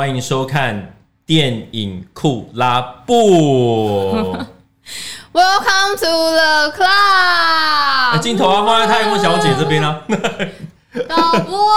[0.00, 0.94] 欢迎收看
[1.26, 4.34] 电影库拉布。
[5.30, 8.18] Welcome to the club。
[8.18, 10.00] 镜头啊，放在太空小姐这边啊。
[11.08, 11.72] 导播，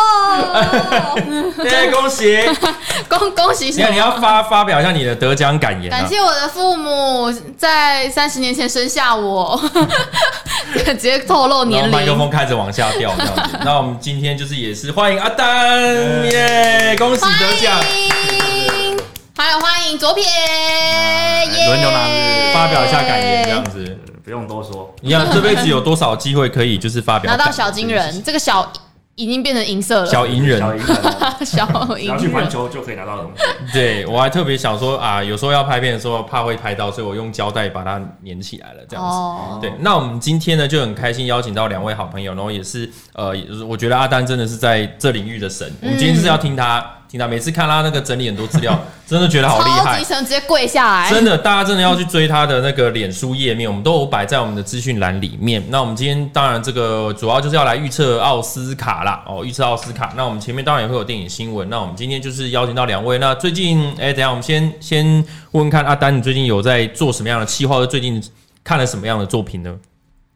[1.64, 2.44] 耶， 恭喜！
[3.08, 3.70] 恭恭喜！
[3.70, 6.00] 你要发发表一下你的得奖感言啊。
[6.00, 9.62] 感谢我的父母在三十年前生下我，
[10.74, 11.92] 直接透露年龄。
[11.92, 13.60] 麦克风开始往下掉，这样子。
[13.64, 15.80] 那我们今天就是也是欢迎阿丹，
[16.32, 17.80] 耶，恭喜得奖！
[19.38, 20.24] 还有欢迎左撇，
[21.68, 22.08] 轮流拿
[22.52, 24.92] 发表一下感言，这样子不用多说。
[25.02, 28.74] 你看这辈子有多少机会可以就是发表拿到小金人，这个小。
[29.16, 33.44] 已经变成银色了，小银人， 小银人，小银人，去环球就可以拿到的东西。
[33.72, 39.12] 对，我还特别想说啊，有时候要拍片的时候怕会拍到，所以我用胶带把它粘起来了，这样子。
[39.12, 43.34] 哦、对，那我们今天呢就很开心邀请到两位好朋友，然后也是呃，
[43.68, 46.84] 我觉得阿丹真的是在这领域的神，嗯、我们今天就是要听他。
[47.28, 51.10] 每次看他那个整理很多资料， 真的觉得好厉害，医生，直接跪下来。
[51.10, 55.64] 真的，大家真的要去追他的那个脸书页面，我们都有摆在我们的资讯栏里面。
[55.70, 60.14] 那我们今天当然这个主要就是要来预测奥斯卡啦，哦，预测奥斯卡。
[60.16, 61.70] 那我们前面当然也会有电影新闻。
[61.70, 63.18] 那我们今天就是邀请到两位。
[63.20, 65.06] 那最近，哎、欸，等一下我们先先
[65.52, 67.76] 问问看阿丹，你最近有在做什么样的企划？
[67.76, 68.24] 或最近
[68.64, 69.76] 看了什么样的作品呢？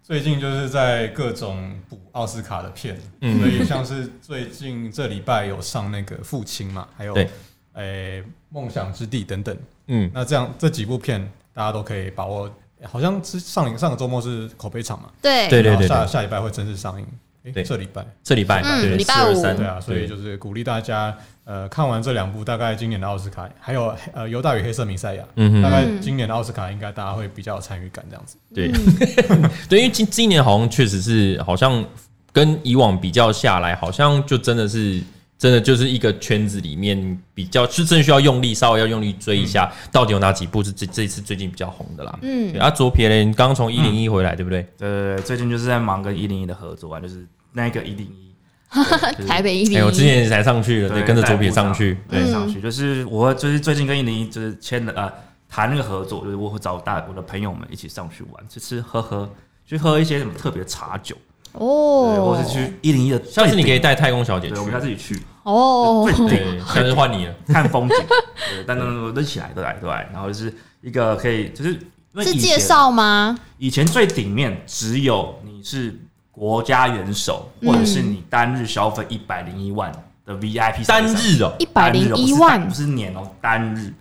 [0.07, 7.13] 最近就是在各种补奥斯卡的片，嗯，所以像是最近这礼拜有上那个《父亲》嘛，还有
[7.73, 12.49] 诶《梦、欸、想之地》等等，嗯，那这样这几部片大家都可以把握。
[12.83, 17.05] 好像是上上个周末是口碑场嘛，对对对对，下下礼拜会正式上映。
[17.53, 28.37] 对，这礼拜，这礼拜，嗯，礼拜五，对啊，所以就是鼓励大家，呃，看完这两部，大概今年的奥斯卡，还有呃，犹大与黑色弥赛亚，嗯哼，大概今年的奥斯卡应该大家会比较有参与感，这样子。
[28.53, 28.71] 对，
[29.69, 31.83] 对，因为今今年好像确实是，好像
[32.31, 35.01] 跟以往比较下来，好像就真的是，
[35.37, 42.19] 真的就是一个圈子里面比较，是真需要用力，稍微要用力追一下，到底有哪几部是这这一次最近比较红的啦。
[42.21, 44.61] 嗯，啊，左撇嘞，你刚从一零一回来，对不对？
[44.77, 47.25] 对对对，最近就是在忙跟一零一的合作啊，就是。
[47.57, 48.31] 那个一零一，
[49.27, 55.11] 台北一零一，我之前才上去了，对，跟着左撇上去，对，上去就是我就是最近跟一零一就是签了呃
[55.49, 59.27] 谈那个合作，就是我会找大我的朋友们一起上去玩，吃吃喝喝，
[59.65, 61.17] 去喝一些什么特别茶酒。
[61.53, 65.19] 哦，或是去一零一的，下次你可以带太空小姐去，我们要自己去。
[65.41, 67.97] 哦，对，下次换你了，看风景，
[68.51, 71.79] 对，但都都起来，都来都来，然后就是一个可以就是
[72.17, 73.35] 是介绍吗？
[73.57, 75.99] 以前最顶面只有你是。
[76.37, 79.91] 国家元首，或者是你单日消费一百零一万
[80.23, 82.67] 的 VIP，单日哦，一百零一万？
[82.67, 83.91] 不是年哦，单日。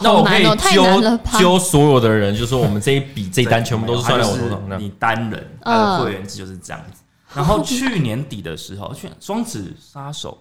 [0.00, 4.80] 那我可以揪揪所有的人，就说我们这一笔这一单全部都是算在我头上。
[4.80, 7.02] 你单人他的会员制就是这样子。
[7.34, 10.38] 然后去年底的时候，去年双子杀手，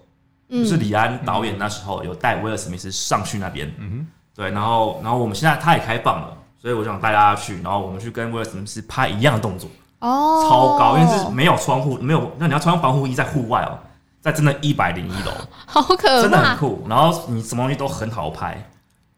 [0.50, 9.70] 就是李安导演那时候有带威尔史密斯上去那边，嗯哼，对，然后然后我们现在他也开放了，所以我想带大家去，然后我们去跟威尔史密斯拍一样的动作。
[10.00, 13.78] 哦，超高，因为是没有窗户，没有，那你要穿防护衣在户外哦，
[14.22, 15.32] 在真的一百零一楼，
[15.66, 16.86] 好可怕，真的很酷。
[16.88, 18.70] 然后你什么东西都很好拍。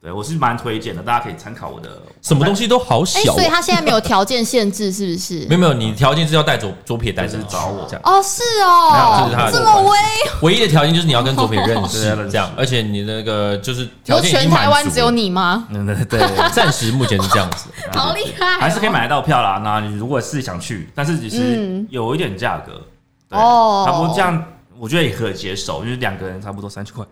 [0.02, 1.90] 对，我是蛮推荐的，大家可以参考我的。
[2.22, 5.46] 什么东西都好小，所以他现在没有条件限制，是不是？
[5.48, 8.02] 没有没有，你条件是要带左左撇带着找我这样。
[8.06, 9.98] 哦，是哦，这是他这么威。
[10.44, 15.68] 唯一的条件就是你要跟左撇认识， 这样，而且你那个就是条件全台湾只有你吗？
[15.70, 16.20] 对对对，
[16.54, 17.70] 暂时目前是这样子。
[17.92, 19.60] 好厉害，还是可以买得到票啦。
[19.62, 22.82] 那你如果是想去，但是只是有一点价格
[23.38, 24.42] 哦，差不多这样，
[24.80, 27.06] 我觉得也可以接受，就是两个人差不多三千块。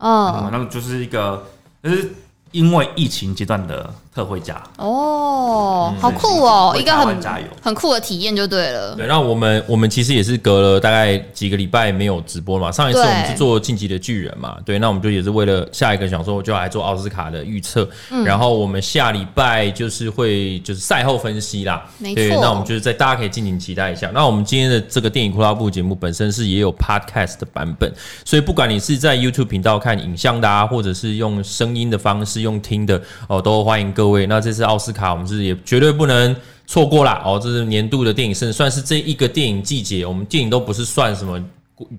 [0.00, 1.42] 嗯，那么就是一个
[1.82, 2.12] 就是。
[2.56, 7.14] 因为疫情阶段的特惠价哦，好酷哦，一个很
[7.62, 8.94] 很酷的体验就对了。
[8.94, 12.72] 对，那我们我们其实也是隔了大概几个礼拜没有直播嘛。
[12.72, 17.86] 上一次我们是做晋级的巨人嘛，对，那我们就也是为了下一个想说就来做奥斯卡的预测。
[18.24, 22.40] 然后我们下礼拜就是会就是赛后分析啦，没错。
[22.40, 24.10] 那我们就是在大家可以尽情期待一下。
[24.14, 27.92] 那我们今天的这个电影酷拉布节目本身是也有 podcast 的版本，
[28.24, 32.46] 所以不管你是在 YouTube 频道看影像的啊，或者是用声音的方式。
[32.46, 34.26] 用听的哦，都欢迎各位。
[34.26, 36.34] 那这次奥斯卡，我们是也绝对不能
[36.66, 37.40] 错过啦哦。
[37.42, 40.04] 这是年度的电影，甚至算是这一个电影季节。
[40.06, 41.42] 我们电影都不是算什么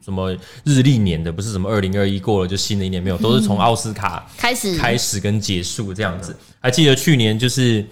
[0.03, 6.35] 什么日历年的，不是什么二零二一过了就新的一年没有，都是从奥斯卡 开始开始跟结束这样子。
[6.59, 7.85] 还记得去年就是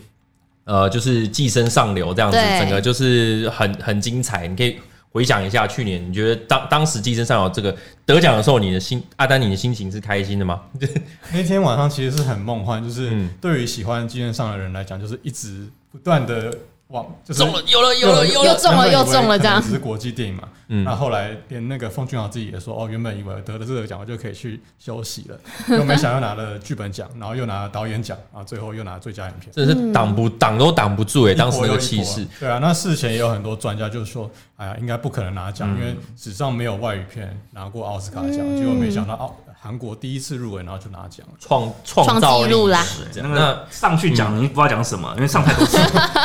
[0.63, 4.47] 呃，就是寄生上流这样子，整个就是很很精彩。
[4.47, 4.77] 你可以。
[5.15, 7.73] 回想一下去年，你觉得当当时《寄生上流》这个
[8.05, 10.63] 得奖的时候，你的心阿丹，你的心情是开心的吗？
[11.31, 16.53] 那天晚上其实是很梦幻，就是对于喜欢《寄生上流》的人来讲，就是一直不断的
[16.89, 19.61] 往就是中了，有了，有了，有了，又中了，又中了，这样。
[19.61, 20.43] 只是国际电影嘛。
[20.67, 25.39] 嗯，那后来连那个奉俊昊自己也说，哦，原本以为得了这个奖，我就可以去休息了，
[25.77, 32.25] 又没想到拿了剧本奖，然后又拿了导演奖，然后最后又拿了最佳影片，真是挡不挡都挡不住哎，当时那个气势。
[32.39, 39.35] 对啊，那事前也有很多专家就是说，哎呀，应该不可能拿奖，因为史上没有外语片拿过奥斯卡奖，结果没想到奥。
[39.65, 42.85] 韩国第一次入围，然后就拿奖，创创造纪录啦！
[43.15, 45.75] 那个上去讲，你不知道讲什么，因为上台都是，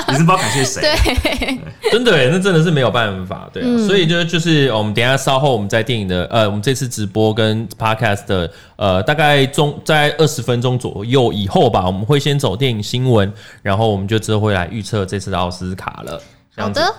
[0.08, 0.82] 你是不知道感谢谁。
[0.82, 1.58] 对，
[1.90, 3.62] 真的，那真的是没有办法，对。
[3.86, 13.32] 所以就就是我们等下稍后我们在电影的呃，我们这次直播跟 podcast 的呃，大概中在二十分钟左右以后吧，我们会先走电影新闻，
[13.62, 16.22] 然后我们就之后会来预测这次的奥斯卡了。
[16.58, 16.94] 好的，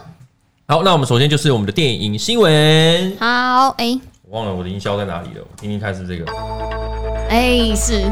[0.68, 3.16] 好，那我们首先就是我们的电影新闻。
[3.20, 4.11] 好，哎。
[4.32, 6.26] 忘了我的营销在哪里了，我听听看是这个。
[7.30, 8.02] 哎，是。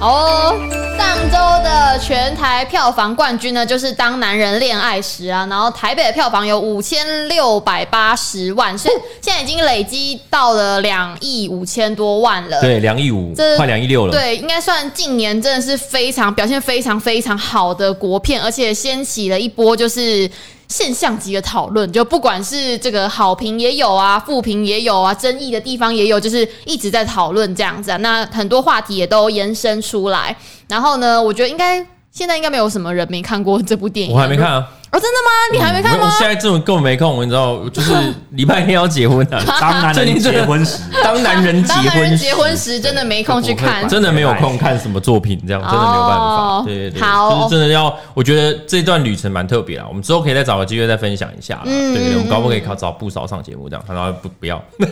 [0.00, 0.54] 哦，
[1.02, 12.60] 上周的全台票房冠军呢，就是《当男人恋爱时》啊，然后台北的票房有五千六百八十万，所以现在已经累积到了两亿五千多万了。
[12.60, 14.12] 对，两亿五，快两亿六了。
[14.12, 20.30] 对，应该算近年真的是非常表现非常非常好的国片，而且掀起了一波就是。
[20.68, 27.98] 现象级的讨论，就不管是这个好评也有啊，负评也有啊，争议的地方也有，就是一直在讨论这样子啊。
[27.98, 30.34] 那很多话题也都延伸出来。
[30.72, 34.14] 然后呢，我觉得应该现在应该没有什么人没看过这部电影。
[34.14, 34.66] 我还没看啊。
[34.90, 35.30] 哦，真的吗？
[35.52, 36.06] 你还没看吗？
[36.06, 37.92] 我现在这种根本没空，你知道，就是
[38.30, 46.62] 礼拜天要结婚的， 当男人结婚时， 当男人结婚结婚时真的没空去看，真的没有空看什么作品，这样真的没有办法。
[46.64, 49.86] 对对对，就是真的要，我觉得这段旅程蛮特别啊。
[49.88, 51.60] 我们之后可以再找个机会再分享一下。
[51.64, 53.84] 对对对，我们可不可以考找不少上节目这样？
[53.86, 54.62] 他说不不要。
[54.78, 54.86] 对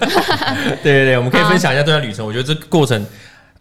[0.82, 2.27] 对对，我们可以分享一下这段旅程。
[2.27, 3.05] 我觉得这个过程。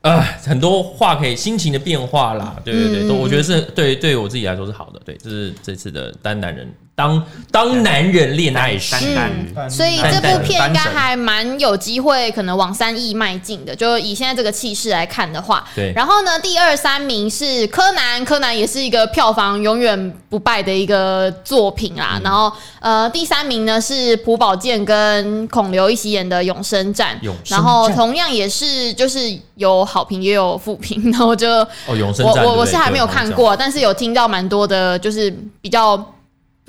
[0.01, 6.65] 呃，很多话可以心情的变化啦，对对对，都、嗯、我觉得是对对我自己来说是好的，对，这是这次的单男人
[6.99, 15.93] 当当男人恋爱时，嗯，所以这部片应该还蛮有机会可能往三亿迈进的，就以现在这个气势来看的话，对。
[15.95, 22.15] 然后呢，第二三名是柯南，柯南也是一个票房永远不败的一个作品啦。
[22.17, 22.51] 嗯、然后
[22.81, 29.19] 呃，第三名呢是朴宝剑跟孔刘一起演的《永生战》，然后同样也是就是
[29.55, 29.79] 有。
[29.85, 31.49] 好评也有负评，然后就
[31.87, 35.95] 哦，永生我我我是还没有看过，但是有听到蛮多的，就是比较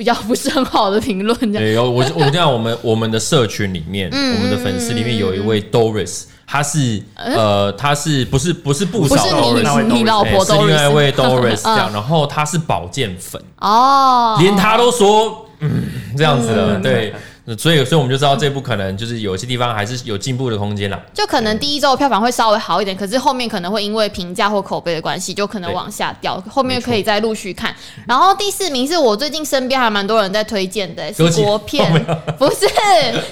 [0.00, 1.52] 比较不是很好的评论。
[1.52, 13.38] 对，我我我讲我们我们的社群里面，我们的粉丝里面有一位 Doris，他是呃，他是不是不是不少 Doris，你老婆是另外一位 Doris 这样，然后他是保健粉。
[13.58, 15.82] 哦，连他都说嗯
[16.16, 17.12] 这样子的，对。
[17.56, 21.00] 所以，所以我们就知道这部可能就是有些地方还是有进步的空间啦。
[21.12, 26.40] 就可能第一周票房会稍微好一点，可是后面可能会因为评价或口碑的关系，就可能往下掉。
[26.48, 27.74] 后面可以再陆续看。
[28.06, 31.90] 然后第四名是我最近身边还蛮多人在推荐的，是国片，
[32.38, 32.68] 不是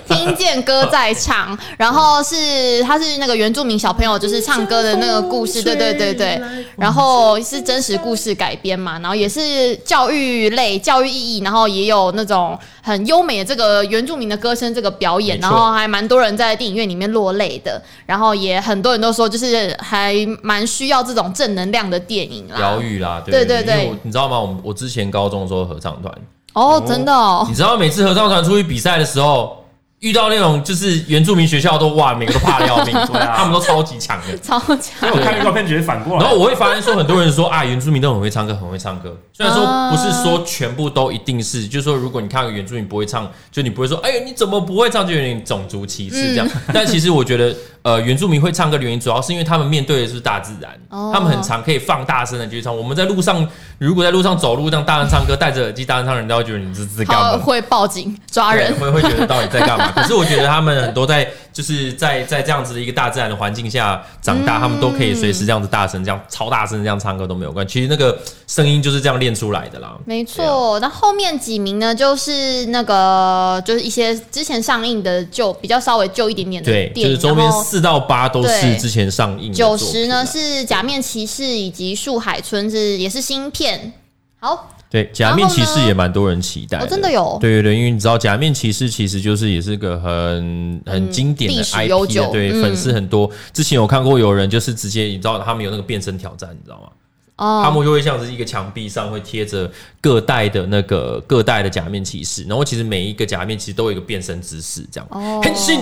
[0.08, 6.40] 听见歌在唱，然后是他是那个原住民小朋友就是唱歌的那个故事，对对对对。
[6.76, 13.97] 然后是真实故事改编嘛，然后也是教育类、教育意义，然后也有那种很优美的这个原。
[14.06, 24.40] 著民的歌声这个表演，然后还蛮多人在电影院里面落泪的，然后也很多人都说，就是还蛮需要这种正能量的电影啦，疗愈啦，对对对，你知道吗？
[24.40, 26.14] 我我之前高中的时候合唱团，
[26.54, 29.57] 哦，真的哦，你知道每次合唱团出去比赛的时候。
[30.00, 34.78] 遇到那种就是原住民学校都哇，每个都怕的要命， 对啊，他们都超级强的， 超强。
[35.00, 39.16] 所以我看预告片觉得反过来，然后我会发现说，很多人说啊，原住民都很会唱歌，很会唱歌。
[39.32, 46.48] 虽然说不是说全部都一定是，就是说如果你看个原住民不会唱，就你不会说，哎，你怎么不会唱，就有点种族歧视这样。
[46.72, 47.54] 但其实我觉得，
[47.88, 50.70] 呃，原住民会唱歌的原因，主要是因为他们面对的是大自然，
[51.10, 52.76] 他们很常可以放大声的去唱。
[52.76, 57.38] 我们在路上，如果在路上走路这样大声唱歌，戴着耳机大声唱，人家会觉得你这是干嘛？
[57.38, 59.90] 会报警抓人，会会觉得到底在干嘛？
[59.92, 60.78] 可是我觉得他们。
[60.88, 61.26] 很多在
[61.58, 67.72] 就是在在这样子的一个大自然的环境下长大，他们都可以随时这样子大声、这样超大声这样唱歌都没有关系。
[67.72, 69.98] 其实那个声音就是这样练出来的啦。
[70.04, 71.92] 没错，那后面几名呢？
[71.92, 79.54] 就是那个就是一些之前上映的旧比较稍微旧一点点的电影，对，就是周边四到八都是之前上映的。
[79.54, 83.92] 九十呢是假面骑士以及树海村是也是新片。
[84.38, 84.70] 好。
[84.90, 87.36] 对，假面骑士也蛮多人期待的，真的有。
[87.40, 93.30] 对对对，因为你知道，假面骑士其实就是也是个很很经典的 IP 的，对，粉丝很多。
[93.52, 96.88] 之前有看过有人就是直接，你知道他们有那个变身挑战，你知道吗？
[97.36, 105.80] 哦，他们就会像是一个墙壁上会贴着各代的那个各代的假面骑士，然后其实每一个假面其实都有一个变身姿势，这样，哦，很新，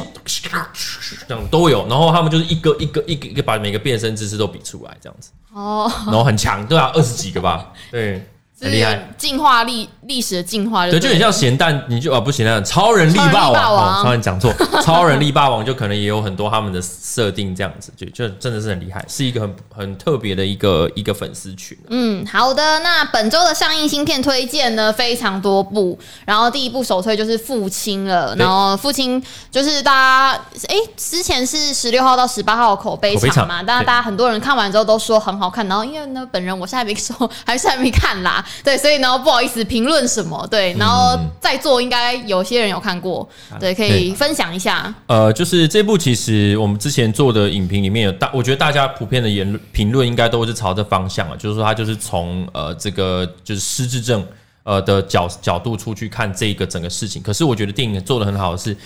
[1.26, 8.20] 这样都有，然后他们就是一个一个一个一个把每个变身姿势都比出来，这样子，哦，然后很强，对啊，二十几个吧， 对。
[8.58, 14.50] 很厉害，进化历历史的进化，对，就很像咸蛋，你就啊不咸蛋，超人力霸王，超人讲错，
[14.82, 21.76] 超人力霸王就可能也有很多他们的设定这样子，就就真的是很厉害，是一个很很特别的一个一个粉丝群。
[21.88, 29.20] 嗯，好的，那本周的上映新片推荐呢非常多部，然后第一部首推就是《父亲》了，然后《父亲》
[29.50, 38.42] 就是大家哎、欸、之前是十六号到十八号口碑场嘛，但是大家很多人看完之后都说很好看，然后因为呢本人我现在没说，还是还没看啦。
[38.62, 40.46] 对，所以呢，不好意思评论什么。
[40.50, 44.94] 对，然后在座应该有些人有看过，对，可以分享一下。
[45.06, 54.24] 呃，就是这部其实我们之前做的影评里面有大，我觉得大家普遍的言论评论应该都是朝着方向啊，就是说他就是从呃这个就是失智症
[54.62, 57.22] 呃的角角度出去看这个整个事情。
[57.22, 58.76] 可是我觉得电影做的很好的是，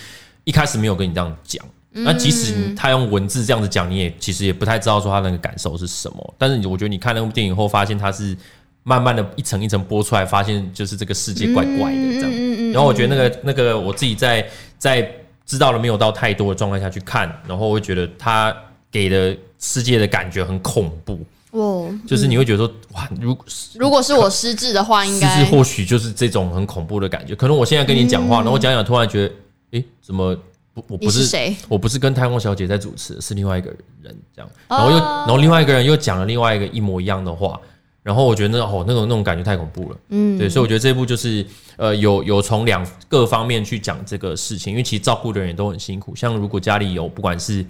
[0.43, 6.33] 一开始没有跟你这样讲，那即使他用文字这样子讲，你也其实也不太知道说他那个感受是什么。
[6.37, 8.37] 但是我觉得你看那部电影后，发现他是。
[8.83, 12.71] 慢慢的一层一层剥出来，发现就是这个世界怪怪的这样。
[12.71, 14.47] 然后我觉得那个那个我自己在
[14.77, 15.07] 在
[15.45, 18.55] 知道了没有到太多的状态下去看，然后我会觉得他
[18.89, 21.19] 给的世界的感觉很恐怖。
[21.51, 23.37] 哦，就是你会觉得说哇，如
[23.75, 27.35] 如果是我失智的话，应该失智或许就是这种很恐怖的感觉。
[27.35, 29.33] 可能我现在跟你讲话，然后我讲讲，突然觉得，
[29.71, 30.33] 诶，怎么
[30.73, 31.53] 不我不是谁？
[31.67, 33.69] 我不是跟太空小姐在主持，是另外一个
[34.01, 34.49] 人这样。
[34.69, 37.59] 然后又然后另外一个人又讲了另外一个一模一样的话。
[38.03, 41.45] 然后我觉得那哦，那种那种感觉太恐怖了，嗯，对，所以我觉得这部就是
[41.77, 46.15] 呃，有有从两各方面去讲这个事情，因为其实照顾的人也都很辛苦。
[46.15, 47.65] 像如果家里有不管是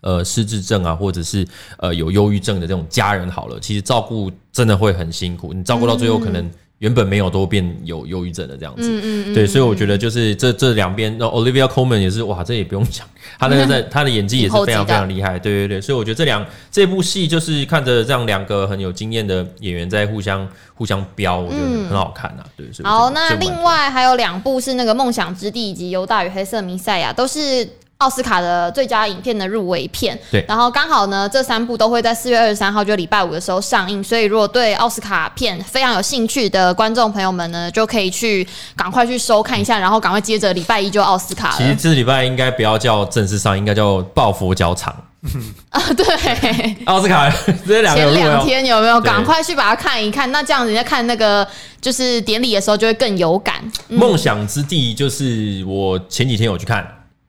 [0.00, 1.46] 呃失智症啊，或者是
[1.78, 6.50] 呃有忧郁症的这种家人，好了，其实照顾真的会很辛苦，你照顾到最后可能。
[6.84, 13.06] 原本没有都变有忧郁症的这样子，嗯对，所以我觉得就是这这两边，那 Olivia Colman 也是哇，这也不用讲，
[13.38, 22.66] 他那个在 他的演技也是非常非常厉害，对对对，所以我觉得这两这部戏就是看着这样两个很有经验的演员在互相互相飙，我觉得很好看啊，对。
[22.82, 27.66] 好，那另外还有两部是那个《梦想之地》以及《犹大与黑色弥赛亚》，都是。
[27.98, 38.46] 奥斯卡的最佳影片的入围片，对，然后刚好呢，这三部都会在四月二十三号，就礼拜五的时候上映，所以如果对奥斯卡片非常有兴趣的观众朋友们呢，就可以去
[38.76, 41.56] 赶快去收看一下，然后赶快接着礼拜一就奥斯卡了。
[41.56, 44.94] 其实这礼拜应该不要叫正式上，应该叫抱佛脚场
[45.70, 45.80] 啊。
[45.96, 47.32] 对，奥斯卡
[47.66, 50.30] 这两前两天有没有赶快去把它看一看？
[50.32, 51.46] 那这样子人家看那个
[51.80, 53.54] 就是典礼的时候就会更有感。
[53.88, 56.86] 梦想之地就是我前几天有去看。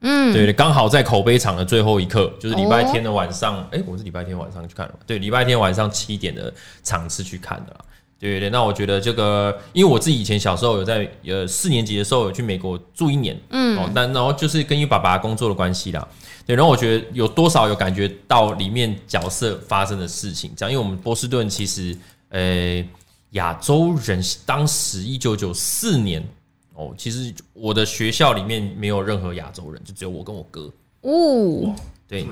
[0.08, 7.76] 嗯，对对，刚好在口碑场的最后一刻，就是礼拜天的晚上，哎、哦，我是礼拜天晚上去看的，对，礼拜天晚上七点的场次去看的，
[8.20, 8.50] 对对对。
[8.52, 16.08] 那我觉得这个，因为我自己以前小时候有在呃四年级的时候有去美国住一年，嗯，哦，但然后就是跟因爸爸工作的关系啦，
[16.46, 21.98] 对，然后我觉得有多少有感觉到里面角色发生的事情，这样，因为我们波士顿其实，
[22.30, 22.86] 呃，
[23.32, 26.24] 亚洲人当时一九九四年。
[26.76, 30.72] 哦，其实我的学校里面没有任何亚洲人，就只有我跟我哥。
[31.02, 31.74] 哦，
[32.08, 32.26] 对，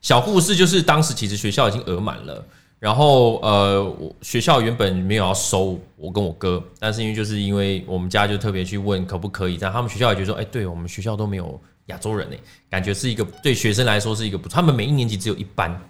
[0.00, 2.44] 小故事就是当时其实学校已经额满了，
[2.78, 12.36] 然后呃，我学校原本没有要收我跟我哥，但是因为就是因为我们家就特别去问可不可以，但他们学校也觉得说，哎，对我们学校都没有亚洲人呢，
[12.68, 15.80] 感觉是一个对学生来说是一个不，他们每一年级只有一班。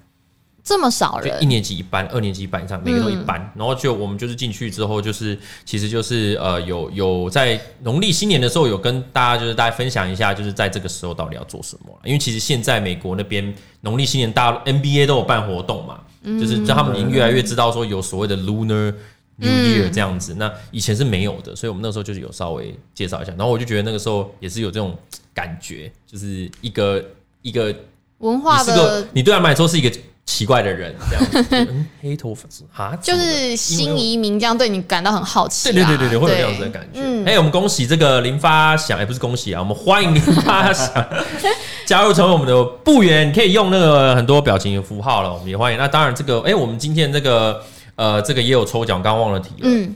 [0.66, 3.40] 这么少人，一年级一班，二年级一班以上，每个都一班。
[3.40, 11.96] 嗯、然后就我们就是进去之后，就是其实就是呃有有在农历新年的时候有跟大家就是大家分享一下，就是在这个时候到底要做什么。
[12.02, 18.92] 因为其实现在美国那边农历新年大 NBA 都有办活动嘛，嗯、就是就他们已经越来越知道说有所谓的 Lunar
[19.36, 20.34] New Year 这样子。
[20.34, 23.30] 嗯、那以前是没有的，所以我们那时候就是有稍微介绍一下。
[23.38, 24.98] 然后我就觉得那个时候也是有这种
[25.32, 27.04] 感觉，就是一个
[27.42, 27.72] 一个
[28.18, 29.96] 文化的，你，你对他们来说是一个。
[30.26, 36.98] 奇怪的人这样子， 嗯、黑头发啊，就是新移民这样对你感到很好奇，啊，对对对对对，会有这样子的感觉。
[36.98, 40.92] 哎、嗯欸，我们恭喜这个林发祥，也、欸、不是恭喜啊，我们欢迎林发祥
[41.86, 45.78] 加入成为我们的部员，可以用那个很多表情符号了，我们也欢迎。
[45.78, 47.62] 那当然，这个哎、欸，我们今天这个
[47.94, 49.60] 呃，这个也有抽奖，刚刚忘了提了。
[49.62, 49.94] 嗯，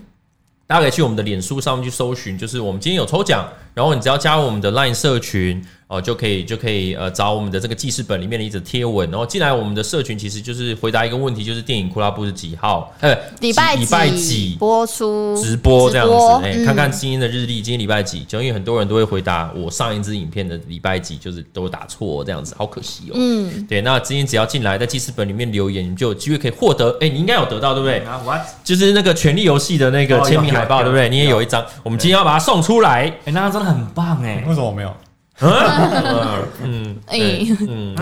[0.69, 5.61] 大家可以去我们的脸书上面去搜寻，就是我们今天有抽奖，然后你只要加入我们的 LINE 社群。
[5.91, 12.95] 哦，就可以就可以呃找我们的这个记事本里面的一则贴文，然后进来我们的社群，其实就是回答一个问题，就是电影库拉布是几号？
[13.01, 16.47] 呃，礼拜礼拜几播出直播这样子？
[16.47, 18.21] 哎、欸，看看今天的日历，今天礼拜几？
[18.21, 23.15] 就因为很多人都会回答我上一支影片的礼拜几，就是都打错这样子，好可惜哦。
[23.17, 26.91] 嗯，对，那今天只要进来在记事本里面留言，你就有机会可以获得。
[27.01, 27.99] 哎、欸，你应该有得到对不对？
[28.05, 28.43] 啊，What？
[28.63, 31.09] 就是那个权力游戏的那个签名海报对不对？
[31.09, 33.09] 你也有一张，我们今天要把它送出来。
[33.09, 34.95] 哎、欸，那张真的很棒哎，为什么我没有？
[35.43, 37.19] 嗯，哎，
[37.67, 37.95] 嗯，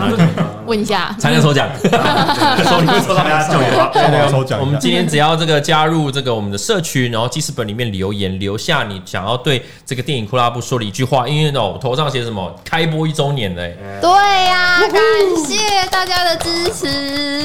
[0.65, 4.59] 问一下，才能抽奖，抽你会抽到大家就有了，抽奖。
[4.59, 12.53] 我们今天只要这个加入这个我们的社群，然后记事本里面留言，留下你想要对这个电影库拉布说的一句话，因为哦，头上写什么？
[12.65, 13.77] 开播一周年嘞！
[14.01, 15.01] 对呀，感
[15.47, 16.87] 谢大家的支持。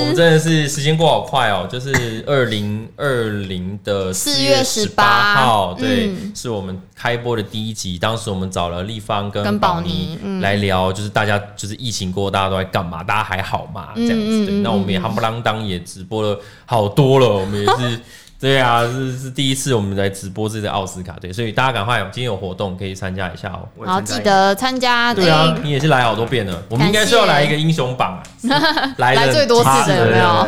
[0.00, 7.98] 我们真的是时间过好快哦，就是二零二零的四月十八号，对，是我们开播的第一集。
[7.98, 9.80] 当时我们找了立方跟宝。
[9.80, 13.02] 妮、来聊，就是大家就是疫情过后，大家都在干嘛？
[13.02, 13.88] 大家还好吗？
[13.96, 18.00] 这样子，那我们也夯不啷当也直播了好多了，我们也是。
[18.40, 23.66] 对啊，是是第一次我们来直播这个奥斯卡，对，所以大家赶快，今天有活动可以参加一下哦。
[23.86, 25.14] 好，记得参加。
[25.14, 28.22] 对啊，你也是来好多遍了，我们应该是要来一个英雄榜，
[28.98, 30.46] 来来最多次的有没有？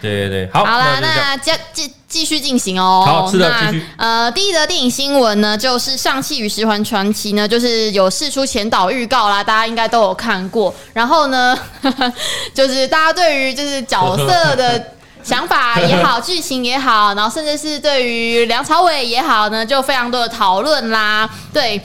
[0.00, 0.64] 对对对，好。
[0.64, 3.04] 好啦，那继继继续进行哦。
[3.06, 3.86] 好，是的，继续。
[3.96, 10.74] 呃，第一则电影新闻呢，就是《上汽与十环传奇》呢，就是有释出前导预告啦，大家应该都有看过。
[10.92, 11.58] 然后呢，
[12.54, 14.82] 就是大家对于就是角色的。
[15.26, 21.28] 想法也好，剧情也好，然后甚至是对于梁朝伟也好呢，就非常多的讨论啦。
[21.52, 21.82] 对，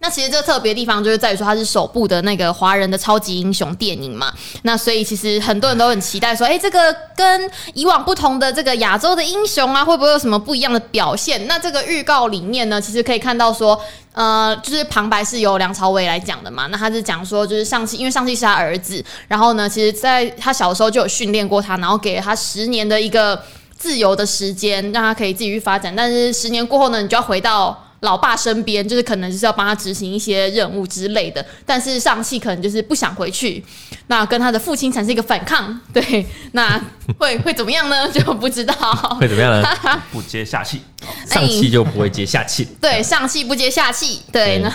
[0.00, 4.32] 那其实这个特别地方就是在于说，它是首部的那个华人的超级英雄电影嘛。
[4.62, 11.46] 那所以其实很多人都很期待说，哎，这个跟以往不同的这个亚洲的英雄啊，会不会有什么不一样的表现？
[11.48, 13.80] 那这个预告里面呢，其实可以看到说。
[14.14, 23.40] 呃，就是旁白是由梁朝伟来讲的嘛，那他是讲说，就是尚气，因为尚气是他儿子，然后呢，其实在他小时候就有训练过他，然后给了他十年的一个
[23.76, 27.87] 自由的时间，让他可以自己去发展，但是十年过后呢，你就要回到。
[28.00, 33.64] 老爸身边，就是可能就是要帮他执行一些任务之类的，但是上气可能就是不想回去，
[34.06, 36.80] 那跟他的父亲产生一个反抗，对，那
[37.18, 38.08] 会会怎么样呢？
[38.12, 38.74] 就不知道
[39.20, 39.68] 会怎么样呢？
[40.12, 40.80] 不接下气，
[41.26, 44.70] 上气就不会接下气，对， 上气不接下气，对，那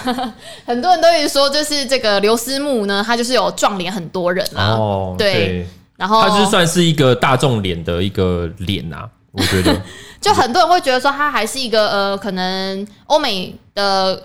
[0.66, 5.66] 很多人都一直说，就是这个刘思慕呢，他就是有撞脸很多人啊，哦，对，
[5.96, 9.10] 然后他就算是一个大众脸的一个脸啊。
[9.34, 9.82] 我觉得，
[10.22, 14.24] 就很多人会觉得说，他还是一个呃，可能欧美的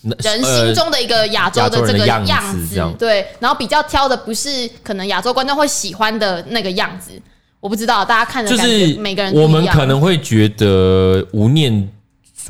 [0.00, 2.24] 人心中的一个亚洲的这个样
[2.66, 3.26] 子，对。
[3.38, 7.12] 然后比较挑的不是可能亚洲观众会喜欢的那个样子，
[7.60, 11.88] 我不知道大家看的就是，每个人我们可能会觉得无念。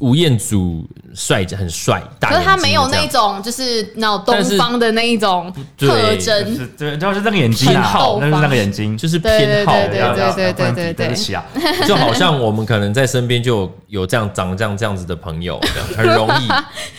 [0.01, 11.45] 吴彦祖帅，很帅，可是他没有那种，就是那种东方的那一种特征，对，就是那个眼睛好，那是那个眼睛，就是偏好，对对对对对对对不起啊，
[11.87, 15.59] 就好像我们可能在身边就有这样长这样这样子的朋友，
[15.97, 16.49] 很容易，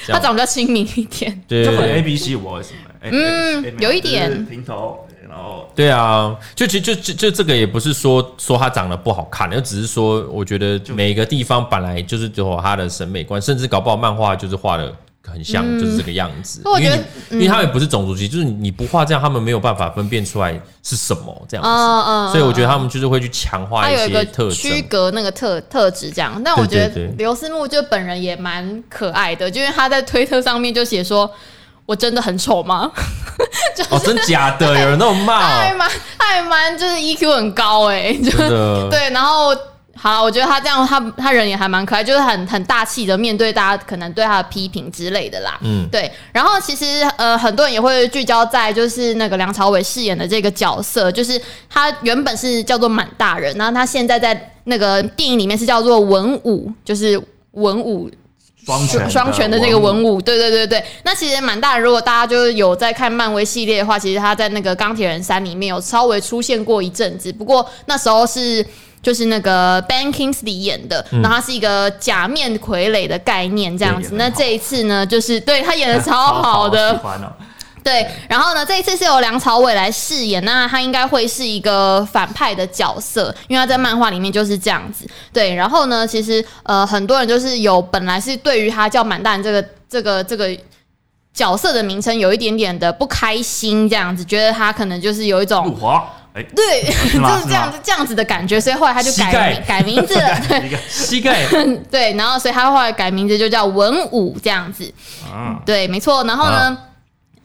[0.08, 5.07] 他长得比较亲民一点，对，就很 A B C 我什么，嗯，有一点平头。
[5.76, 14.92] 对啊，就其实就就就这个也不是说说他长得不好看，就只是说我觉得每个地方本来就是有他的审美观，甚至搞不好漫画就是画的
[15.24, 16.64] 很像，就是这个样子。
[16.82, 22.32] 因为因为他也不是种族歧视，就是你不画这样，他们没有办法分辨出来是什么这样子。
[22.32, 26.42] 所以我觉得他们就是会去强化一些特区隔那个特特质这样。
[26.44, 31.32] 但我觉得刘思慕就本人也蛮可爱的，就因为他在推特上面就写说。
[31.88, 32.92] 我真的很丑吗？
[33.76, 39.10] 就是、哦，真假的，有人那么骂、哦，他还蛮，他还蛮，就是 EQ 很高哎，真的 对。
[39.12, 39.56] 然后，
[39.96, 45.58] 好，我觉得他这样，他他人也还蛮可爱，就是很很大气的面对大家可能对他的批评之类的啦。
[45.62, 46.12] 嗯，对。
[46.34, 57.22] 然后其实呃，很多人也会聚焦在就是那个梁朝伟饰演的这个角色，就是他原本是叫做满大人，然后他现在在那个电影里面是叫做文武，就是
[57.52, 58.10] 文武。
[58.68, 60.84] 双双全的这个文武，对对对对。
[61.04, 67.32] 那其实蛮大的，如果大家就是有在看漫威系列的话，其实他在那个钢铁人三里面有稍微出现过一阵子。
[67.32, 68.66] 不过那时候是
[69.02, 74.16] 就是那个 Ben Kingsley 演的，然后他是一个假面傀儡的概念这样子。
[74.16, 77.00] 那这一次呢，就是对他演的 超好的。
[77.84, 85.08] 对，然后呢，这一次是由梁朝伟来饰演，那他应该会是一个反派的角色，因为他在漫画里面就是这样子。
[85.32, 90.50] 对，然后呢，其实呃，很多人就是有本来是对于他叫满蛋这个这个这个
[91.34, 95.74] 角色的名称有一点点的不开心，这样子，觉得他可能就是有一种，
[96.34, 101.46] 哎，对，就是这样子这样子的感觉，所以后来他就改名改名字了， 对，膝盖，
[101.90, 104.92] 对，然后所以他后来改名字就叫文武这样子，
[105.34, 106.78] 嗯，对，没错，然后呢。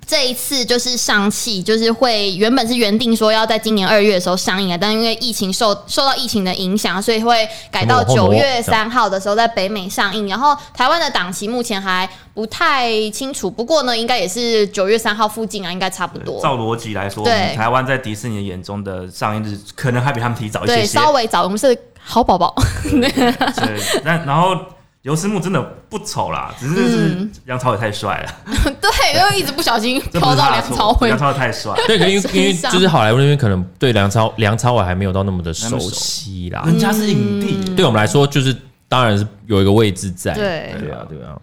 [0.06, 10.28] 这一次就是上气，就是会原本是原定说要在今年二月的时候上映啊，但因为疫情受受到疫情的影响，所以会改到九月三号的时候在北美上映。
[10.28, 16.40] 然后台湾的档期目前还不太清楚，不过呢，应该也是九月三号附近啊，应该差不多。
[16.42, 21.44] 照逻辑来说，对台湾在迪士尼眼中的上映日可能还比他们提早一些些，对，稍微早。
[21.44, 22.54] 我们是好宝宝。
[22.90, 24.56] 对，那然后。
[25.02, 28.32] 游思慕真的不丑啦，只是是梁朝伟太帅了。
[28.80, 31.08] 对，因为一直不小心 飘到梁朝伟。
[31.08, 31.74] 梁朝伟太帅。
[31.86, 36.62] 对，因为因为就是好莱坞那边可能对梁朝梁朝伟还没有到那么的熟悉啦。
[36.66, 38.56] 人家是影帝，对我们来说就是
[38.88, 40.32] 当然是有一个位置在。
[40.34, 41.36] 对对啊对啊。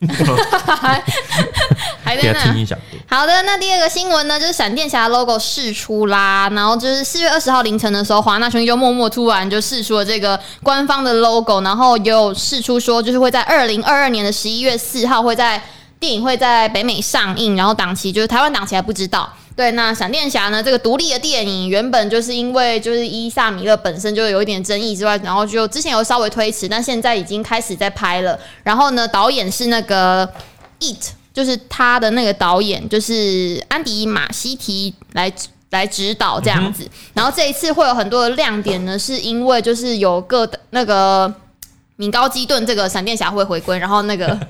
[3.08, 3.26] 好。
[3.26, 6.48] 的，那第二个新闻呢，就是闪电侠 logo 试出啦。
[6.52, 15.62] 然后就是四月二十号凌晨的时候，华纳兄弟就默默突然就试出了这个官方的 logo，然后也有释出说，就是会在二零二二年的十一月四号会在
[15.98, 19.30] 电影会在北美上映，然后档期就是台湾档期还不知道。
[19.56, 20.62] 对，那闪电侠呢？
[20.62, 28.38] 这个独立的电影原本就是因为就是伊萨米勒本身就有一点争议之外，然后就之前有稍微推迟，但现在已经开始在拍了。
[28.62, 30.26] 然后呢，导演是那个
[30.78, 35.32] It，就是他的那个导演就是安迪马西提来
[35.70, 36.88] 来指导这样子。
[37.14, 41.32] 然后这一次会有很多的亮点呢，是因为就是有个那个
[41.96, 44.38] 米高基顿这个闪电侠会回归，然后那个。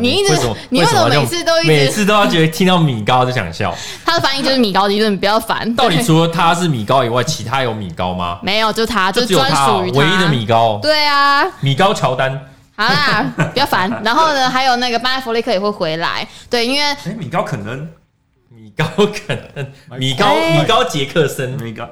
[0.00, 3.74] 你一直，你为什么每次都一直每次都要觉得听到米高就想笑？
[4.04, 5.74] 他的翻译就是米高基顿，你不要烦。
[5.74, 8.38] 到底除了他是米高以外，其他有米高吗？
[8.42, 10.78] 没有，就他，就专属于唯一的米高。
[10.82, 12.38] 对啊，米高乔丹。
[12.78, 13.90] 好啦， 不要烦。
[14.04, 16.26] 然后呢，还有那个班艾弗利克也会回来。
[16.48, 17.88] 对，因为哎，米高可能，
[18.48, 21.88] 米高肯恩，米高米高杰克森，米高，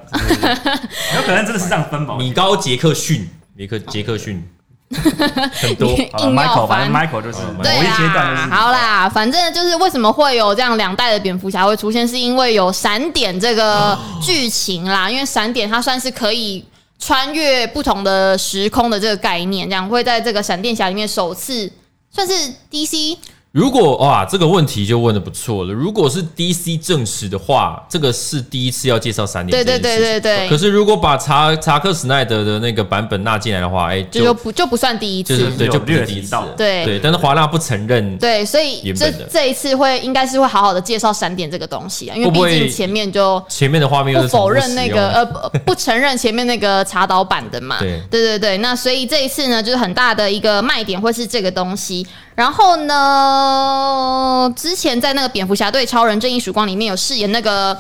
[1.17, 2.15] 有可能真的是这样分吧？
[2.17, 4.49] 米高杰克逊，杰克杰克逊。
[4.89, 15.11] 很多 Michael，反正，Michael 就是对啦，好啦，反正就是为什么会有这样两代的蝙蝠侠会出现，是因为有闪点这个剧情啦。
[15.11, 16.65] 因为闪点它算是可以
[16.99, 21.71] 穿越不同的时空的这个概念，这样会在这个闪电侠里面首次
[22.11, 23.17] 算是 DC。
[23.57, 25.73] 如果哇，这个问题就问的不错了。
[25.73, 29.51] 如果是 DC 证实的话，这个是第一次要介绍闪点。
[29.51, 30.47] 对对对对对。
[30.47, 36.37] 可是如果把查查克史奈德的那个版本纳进来的话，哎，就不就不算第一次，对，就不是第一次。
[36.55, 38.19] 对对，但是华纳不承认。
[38.19, 45.25] 对，所以这这一次会应该是会好好的介绍闪点这个东西啊，因为毕竟前面就前面的画面不否认那个呃
[45.65, 47.79] 不承认前面那个查导版的嘛。
[47.81, 52.07] 对对对对，那所以这一次呢，就是很大的一个卖点会是这个东西。
[52.37, 57.77] 然后呢，之前在那个蝙蝠侠对超人正义曙光里面有饰演那个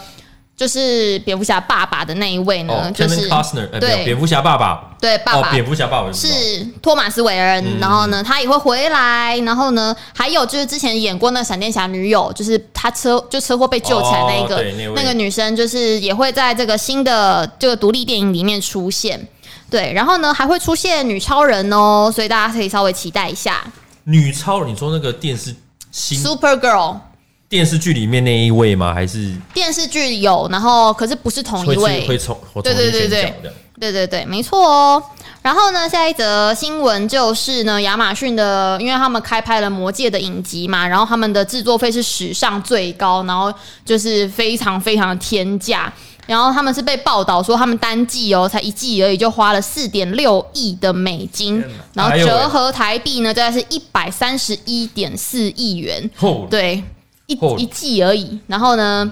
[0.57, 3.29] 就是蝙蝠侠爸爸的那一位呢，哦、就是
[3.79, 7.63] 对蝙蝠侠爸爸，对爸爸，蝙蝠侠爸爸是托马斯韦恩。
[7.67, 9.37] 嗯、然后呢，他也会回来。
[9.41, 14.65] 然后呢，还有就是之前演过那闪电侠女友，就是他车就车祸被救起来那一个、
[14.95, 19.29] 那个女生，就是也会在这个新的这个独立电影里面出现。
[19.69, 23.63] 对，然后呢，还会出现女超人哦，所以大家可以稍微期待一下。
[24.09, 25.55] 女超人，你说那个电视
[25.91, 26.97] 新 Super Girl
[27.49, 28.95] 电视剧里面那一位吗？
[28.95, 33.35] 还是电视剧有，然后可是不是同一位，会从对对对对
[33.81, 35.03] 对对对，没错哦。
[35.43, 43.53] 然后呢，下一则新闻就是呢，亚马逊的，因为他们开拍了《魔戒》的影集嘛，然后他们的制作费是史上最高，然后
[43.85, 45.93] 就是非常非常的天价。
[46.27, 56.11] 然后他们是被报道说，他们单季哦，才一季而已，就花了四点六亿的美金，然后折合台币呢，大概是一百三十一点四亿元。
[56.51, 56.83] 对，
[57.27, 58.39] 一一季而已。
[58.47, 59.11] 然后呢，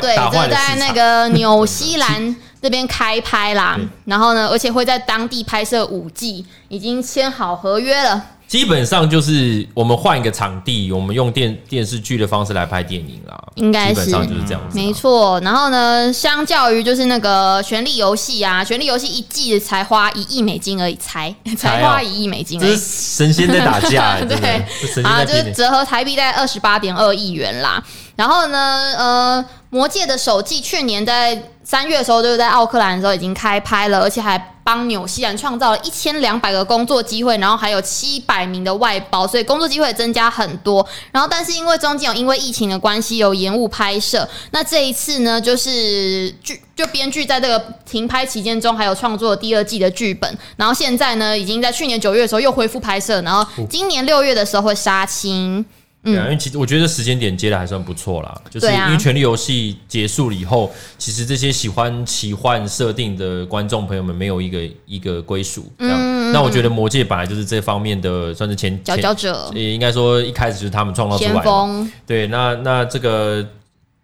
[0.00, 3.78] 对，就在那个纽西兰那边开拍啦。
[4.04, 8.22] 然后呢，而且会在当地拍摄五季，已经签好合约了。
[8.50, 13.40] 基本上就是我们换一个场地，我们用电电视剧的方式来拍电影啦。
[13.54, 14.76] 应该是，基本上就是这样子。
[14.76, 15.38] 没错。
[15.42, 22.70] 然后呢，相较于就是那个《权力游戏》啊，《权力游戏》一季才花一亿美金而已，才 才花一亿美金而已。
[22.70, 24.60] 这是神仙在打架， 对，
[25.04, 27.80] 啊，就是折合台币在二十八点二亿元啦。
[28.20, 40.86] 然后呢，呃，《魔戒》的首季去年在三月的时候，就是在奥克兰的时候已经开拍了，而且还帮纽西兰创造了一千两百个工作机会，然后还有七百名的外包，所以工作机会增加很多。
[41.10, 55.64] 然后，但是因为中间有因为疫情的关系有延误拍摄，那这一次呢，就是剧就编剧在这个停拍期间中还有创作第二季的剧本，然后现在呢，已经在去年九月的时候又恢复拍摄，然后今年六月的时候会杀青。
[56.02, 66.32] 对啊，因为其实我觉得时间点接的还算不错啦，就是因为《权力游戏》结束了以后，其实这些喜欢奇幻设定的观众朋友们没有一个一个归属，这样。
[66.32, 71.86] 那我觉得魔戒本来就是这方面的，算是前佼佼者，也应该说一开始就是他们创造出来的。
[72.06, 73.46] 对，那那这个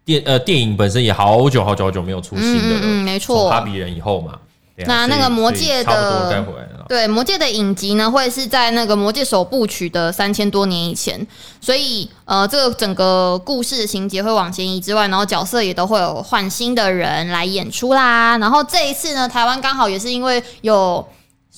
[0.04, 4.38] 电呃电影本身也好久好久好久没有出新的了，嗯，没错，哈比人以后嘛。
[4.84, 6.44] 那那个魔界的
[6.88, 11.26] 对魔界的影集呢，会是在那个魔界首部曲的三千多年以前，
[11.60, 18.36] 所以呃，这个整个故事情节会往前移之外，然后角色也都会有换新的人来演出啦。
[18.38, 21.06] 然后这一次呢，台湾刚好也是因为有。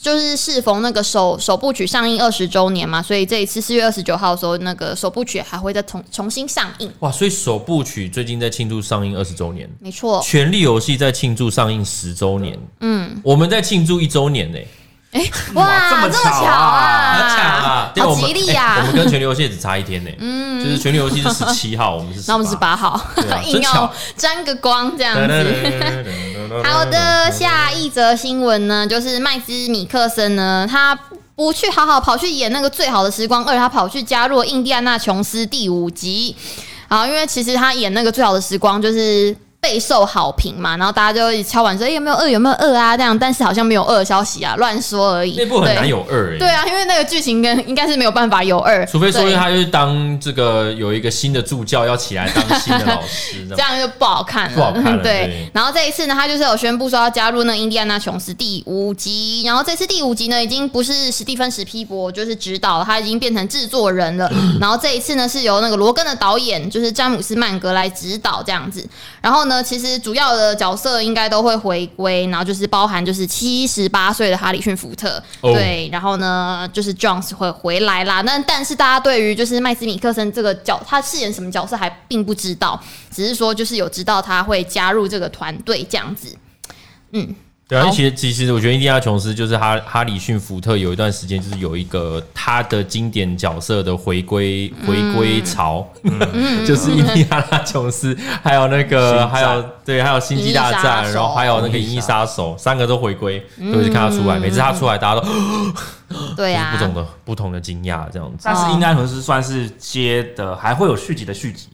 [0.00, 6.90] 就是适逢那个首首部曲上映二十周年嘛，所以这一次四月二十九号的时候，那个首部曲还会再重重新上映。
[7.00, 10.22] 哇，所以首部曲最近在庆祝上映二十周年，没错。
[10.22, 14.68] 权力游戏在庆祝上映十周年，嗯，我们在庆祝一周年呢、欸。
[15.10, 18.76] 哎，哇，这么巧啊，很巧啊，好吉利呀！
[18.78, 23.00] 我们跟权力游戏只差一天呢，嗯，就是权力游戏是十七号，我们是， 那我们是八号，
[23.46, 25.22] 硬要沾个光这样子。
[26.64, 30.98] 好的，下一则新闻呢，就是麦兹米克森呢，他
[31.34, 36.34] 不去好好跑去演那个最好的时光二，他跑去加入印第安纳琼斯第五集。
[36.88, 39.36] 好，因为其实他演那个最好的时光就是。
[39.60, 42.28] 备受好评嘛，然后大家就敲完说：“哎、欸，有没有二？
[42.28, 45.34] 有没有二啊？”这样，但是好像没有二的消息啊，乱说而已。
[45.36, 54.56] 那部很难有二、欸，对啊，因为那个剧情跟应该是没有办法有二，除非说他就是当这个有一个新的助教要起来当新的老师，这样就不好看了。
[54.56, 55.02] 不好看了。
[55.02, 64.30] 对，对然后这一次呢，他就是有宣布说要加入那个印第安纳琼斯第五集，然后这次第五集呢，已经不是史蒂芬史匹柏就是指导了，他已经变成制作人了。
[64.60, 68.88] 然后这一次呢，是由那个罗根的导演就是詹姆斯曼格来指导这样子。
[69.20, 75.54] 然后呢，其实主要的角色应该都会回归，然后就是包含就是七十八岁的哈里逊福特，oh.
[75.54, 78.20] 对，然后呢就是 Jones 会回来啦。
[78.22, 82.80] 那但是大家对于就是麦斯米克森这个角，他饰演什么角色还并不知道，
[83.10, 86.36] 只是说就是有知道他会加入这个团队这样子，
[87.12, 87.34] 嗯。
[87.68, 96.18] 对啊，其实其实我觉得印第安琼斯就是哈哈里逊福特有一段时间就是有一个他的经典角色的回归回归潮，嗯、
[96.64, 103.38] 就是印第安琼斯，还有那个还有对，还有星际大战，然后还有那个银翼杀手，三个都回归，
[103.70, 105.28] 都是看他出来，每次他出来大家都
[106.34, 108.44] 对啊， 不同的不同的惊讶这样子。
[108.44, 111.68] 但是印第安琼斯算是接的，还会有续集的续集，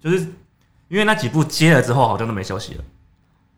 [0.00, 0.18] 就是
[0.86, 2.84] 因为那几部接了之后好像都没消息了，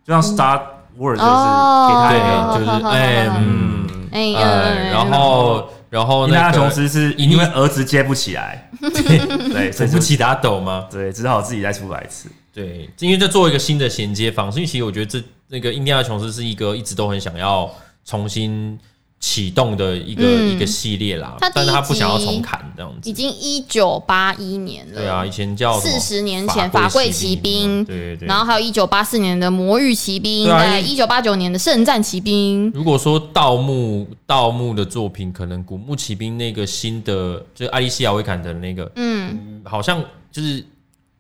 [0.07, 0.59] 就像 Star。
[0.99, 10.87] Word 就是给他，对，就是哎，嗯，哎，然后，然后那个琼斯是因为儿子接不起来， 对，扶不起打抖吗？
[10.91, 12.29] 对，只好自己再出来一次。
[12.55, 17.71] 对，因为在做一个新的衔接方，式，因为其实我觉得这那个印第安琼斯是一个一直都很想要
[18.05, 18.79] 重新。
[19.23, 23.09] 启动的一个、嗯、一个系列啦，但是他不想要重砍这样子。
[23.09, 32.69] 已经一九八一年了，对啊，以前叫四十年前法贵骑兵，对对对，然后还有一九八四年的魔域骑兵，在一九八九年的圣战骑兵。
[32.73, 40.67] 如果说盗墓盗墓的作品，可能古墓骑兵那个新的，就是艾丽西亚·维坎特的那个，嗯，好像就是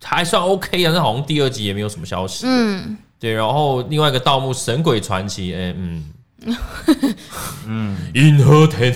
[0.03, 6.05] 还算 OK 啊，那好像第二集也没有什么消息，嗯，对，然后另外一个盗墓神鬼传奇，哎、欸，嗯。
[7.67, 8.95] 嗯，Inherent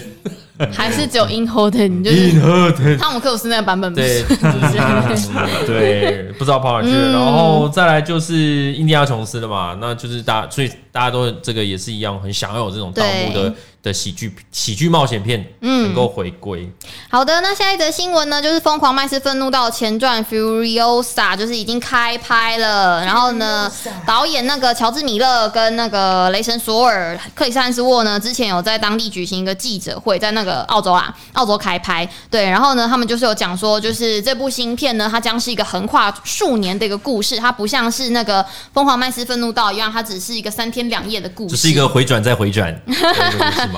[0.72, 4.22] 还是只有 Inherent 就是 Inherent 汤姆克鲁斯那个版本，对，
[5.66, 7.12] 对，不知道跑哪去了。
[7.12, 13.54] 然后再来就是印第安琼斯的嘛，那就是大家，所以大家都这个也是一样，很想要有这种盗墓的。
[13.86, 16.68] 的喜剧喜剧冒险片，嗯，能够回归。
[17.08, 23.04] 好的，那下一则新闻呢，就是《疯狂麦斯愤怒到》前传《Furiosa》就是已经开拍了。
[23.04, 23.70] 然后呢，
[24.04, 32.08] 导演那个乔治米勒跟那个雷神索尔、克里斯汉斯沃呢，之前有在当地举行一个记者会，在那个澳洲啊，澳洲开拍。
[32.28, 42.74] 对，然后呢，他们就是有讲说，就是这部新片呢，它将是一个横跨数年的一个故事，它不像是那个《疯狂麦斯愤怒到》一样，它只是一个三天两夜的故事，只是一个回转再回转。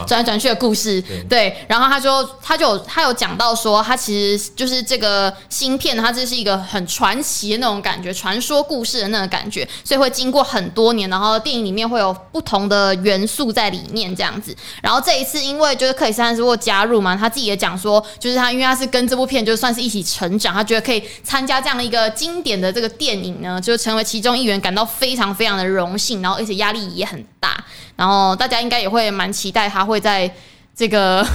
[0.07, 14.55] 转来转去的故事，对，对，然后他就他就他有讲到说，他其实就是这个芯片，它这是一个很传奇的那种感觉，传说故事的那种感觉，所以会经过很多年，然后电影里面会有不同的元素在里面这样子。
[14.83, 27.63] 然后这一次，因为就是克里斯·汉斯沃加入嘛，他自己也讲说，就是他因为他是跟这部片就算是一起成长，他觉得可以参加这样的一个经典的这个电影呢，就成为其中一员，感到非常非常的荣幸，然后而且压力也很大。
[27.97, 30.31] 然后大家应该也会蛮期待他会在
[30.75, 31.27] 这个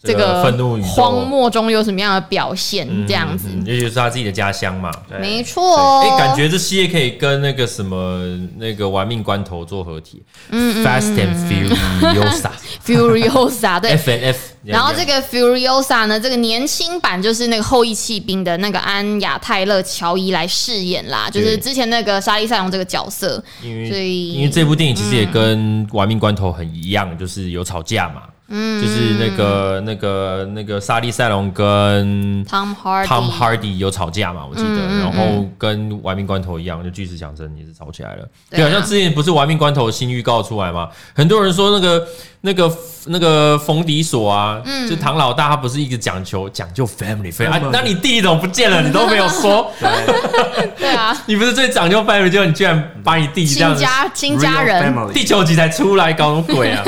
[0.00, 6.02] 这个愤怒荒漠中有什么样的表现，这样子，也就是他自己的家乡嘛，没错。
[6.02, 8.22] 哎，感觉这系列可以跟那个什么
[8.58, 14.38] 那个玩命关头做合体，嗯，Fast and Furiosa，Furiosa， 对，F N F。
[14.64, 23.42] 然后这个 Furiosa 呢，这个年轻版就是那个后裔弃兵的那个安雅泰勒乔伊来饰演啦，就是之前那个莎莉赛隆这个角色。
[23.62, 28.22] 因为所以因为这部电影其实也跟玩命关头很一样，就是有吵架嘛。
[28.48, 38.26] 嗯，就是那个那个那个莎莉赛隆跟 Tom Hardy Tom Hardy 有吵架嘛，我记得，嗯、然后跟玩命关头一样，就巨石强森也是吵起来了。
[38.50, 40.88] 对，好像之前不是玩命关头新预告出来吗？
[41.14, 42.06] 很多人说那个
[42.42, 48.80] 那个那个冯迪索啊，嗯、就唐老大他不是一直讲求讲究 family family，啊，那你弟弟怎么不见了？
[48.80, 49.72] 你都没有说。
[49.80, 56.84] 对，对啊， 你不是最讲究 family，结果你居然把你弟弟这样子亲家亲家人，第九集才出来搞什么鬼啊？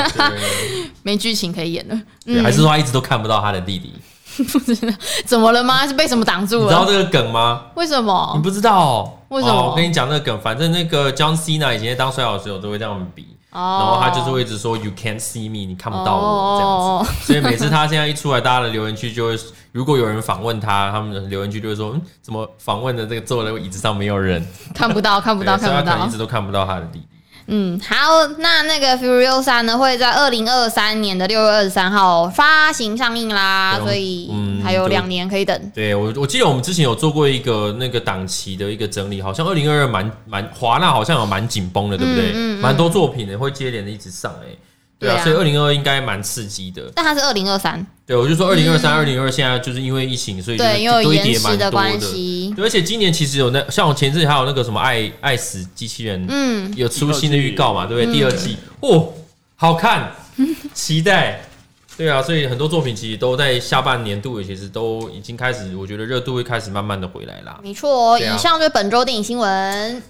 [1.02, 3.92] 没剧情可以演了，嗯、还是说他一直都看不到他的弟弟？
[4.44, 4.92] 不知道
[5.24, 5.86] 怎么了吗？
[5.86, 6.64] 是被什么挡住了？
[6.64, 7.62] 你知道这个梗吗？
[7.74, 8.32] 为什么？
[8.34, 9.18] 你不知道、喔？
[9.28, 9.70] 为什么？
[9.70, 16.86] 我跟你讲那个梗，反正那个 John Cena 以前当摔跤的时候都会这样比，哦、然后他就是会一直说 You can't see me，你看不到我这样子。
[16.86, 19.38] 哦、所以每次他现在一出来，大家的留言区就会，
[19.72, 24.44] 如果有人访问他，他们的留言区就会说，嗯，怎么访问的这个坐的椅子上没有人？
[24.74, 27.06] 看不到，看不到，看不到，一直都看不到他的弟弟。
[27.52, 27.96] 嗯，好，
[28.38, 34.30] 那那个《Furiosa》呢会在二零二三年的六月二十三号发行上映啦，所以
[34.62, 35.56] 还有两年可以等。
[35.60, 42.32] 嗯、对我，我记得我们之前有做过一个那个档期的一个整理，好像二零二二蛮蛮华纳好像有蛮紧绷的，对不对？
[42.60, 44.54] 蛮、嗯嗯、多作品的会接连的一直上哎。
[45.00, 46.82] 对啊，所以二零二二应该蛮刺激的。
[46.94, 47.84] 但它是二零二三。
[48.06, 52.52] 对，我就说二零二三、二零二二现在就是因为疫情，所以对，因为有延迟的关系。
[52.54, 58.12] 对，而且今年其实有那像我前阵子还有那个什么爱爱死机器人，嗯，有出新的预告嘛，对不对？
[58.12, 59.08] 第二季哦，
[59.56, 60.12] 好看，
[60.74, 61.42] 期待。
[61.96, 67.60] 对啊，所以很多作品其实都在下半年度，其实都已经开始，我觉得热度会开始慢慢的回来啦。
[67.62, 70.02] 没错，以上就是本周电影新闻。